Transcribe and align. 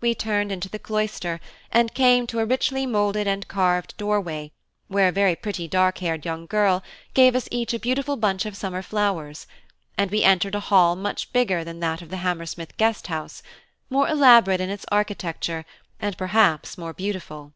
We 0.00 0.14
turned 0.14 0.52
into 0.52 0.68
the 0.68 0.78
cloister 0.78 1.40
and 1.72 1.92
came 1.94 2.28
to 2.28 2.38
a 2.38 2.44
richly 2.46 2.86
moulded 2.86 3.26
and 3.26 3.48
carved 3.48 3.96
doorway, 3.96 4.52
where 4.86 5.08
a 5.08 5.10
very 5.10 5.34
pretty 5.34 5.66
dark 5.66 5.98
haired 5.98 6.24
young 6.24 6.46
girl 6.46 6.84
gave 7.12 7.34
us 7.34 7.48
each 7.50 7.74
a 7.74 7.80
beautiful 7.80 8.16
bunch 8.16 8.46
of 8.46 8.54
summer 8.56 8.82
flowers, 8.82 9.48
and 9.98 10.12
we 10.12 10.22
entered 10.22 10.54
a 10.54 10.60
hall 10.60 10.94
much 10.94 11.32
bigger 11.32 11.64
than 11.64 11.80
that 11.80 12.02
of 12.02 12.10
the 12.10 12.18
Hammersmith 12.18 12.76
Guest 12.76 13.08
House, 13.08 13.42
more 13.90 14.08
elaborate 14.08 14.60
in 14.60 14.70
its 14.70 14.86
architecture 14.92 15.64
and 15.98 16.16
perhaps 16.16 16.78
more 16.78 16.92
beautiful. 16.92 17.52